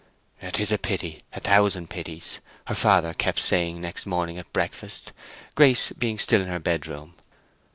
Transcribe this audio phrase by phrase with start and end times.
[0.39, 0.57] CHAPTER XI.
[0.63, 5.11] "'Tis a pity—a thousand pities!" her father kept saying next morning at breakfast,
[5.53, 7.13] Grace being still in her bedroom.